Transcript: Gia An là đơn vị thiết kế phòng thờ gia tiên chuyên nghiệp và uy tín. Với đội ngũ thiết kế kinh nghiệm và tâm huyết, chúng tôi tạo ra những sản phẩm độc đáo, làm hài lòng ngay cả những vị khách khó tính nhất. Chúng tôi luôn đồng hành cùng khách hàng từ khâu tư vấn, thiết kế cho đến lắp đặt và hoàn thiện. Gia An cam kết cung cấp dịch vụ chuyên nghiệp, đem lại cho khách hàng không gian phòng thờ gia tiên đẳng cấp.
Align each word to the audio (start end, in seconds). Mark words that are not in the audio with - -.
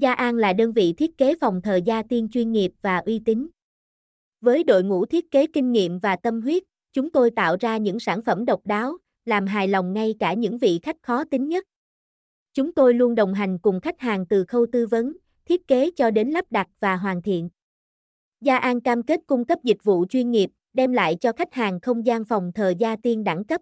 Gia 0.00 0.12
An 0.12 0.36
là 0.36 0.52
đơn 0.52 0.72
vị 0.72 0.92
thiết 0.92 1.18
kế 1.18 1.34
phòng 1.40 1.62
thờ 1.62 1.80
gia 1.84 2.02
tiên 2.02 2.28
chuyên 2.32 2.52
nghiệp 2.52 2.72
và 2.82 2.98
uy 2.98 3.20
tín. 3.24 3.48
Với 4.40 4.64
đội 4.64 4.84
ngũ 4.84 5.06
thiết 5.06 5.30
kế 5.30 5.46
kinh 5.46 5.72
nghiệm 5.72 5.98
và 5.98 6.16
tâm 6.16 6.40
huyết, 6.42 6.62
chúng 6.92 7.10
tôi 7.10 7.30
tạo 7.30 7.56
ra 7.60 7.76
những 7.76 8.00
sản 8.00 8.22
phẩm 8.22 8.44
độc 8.44 8.66
đáo, 8.66 8.96
làm 9.24 9.46
hài 9.46 9.68
lòng 9.68 9.92
ngay 9.92 10.14
cả 10.18 10.34
những 10.34 10.58
vị 10.58 10.80
khách 10.82 10.96
khó 11.02 11.24
tính 11.24 11.48
nhất. 11.48 11.64
Chúng 12.54 12.72
tôi 12.72 12.94
luôn 12.94 13.14
đồng 13.14 13.34
hành 13.34 13.58
cùng 13.58 13.80
khách 13.80 14.00
hàng 14.00 14.26
từ 14.26 14.44
khâu 14.44 14.66
tư 14.72 14.86
vấn, 14.86 15.16
thiết 15.44 15.66
kế 15.66 15.90
cho 15.96 16.10
đến 16.10 16.28
lắp 16.28 16.44
đặt 16.50 16.66
và 16.80 16.96
hoàn 16.96 17.22
thiện. 17.22 17.48
Gia 18.40 18.56
An 18.56 18.80
cam 18.80 19.02
kết 19.02 19.20
cung 19.26 19.44
cấp 19.44 19.58
dịch 19.62 19.84
vụ 19.84 20.06
chuyên 20.06 20.30
nghiệp, 20.30 20.50
đem 20.72 20.92
lại 20.92 21.16
cho 21.20 21.32
khách 21.32 21.54
hàng 21.54 21.80
không 21.80 22.06
gian 22.06 22.24
phòng 22.24 22.52
thờ 22.54 22.74
gia 22.78 22.96
tiên 22.96 23.24
đẳng 23.24 23.44
cấp. 23.44 23.60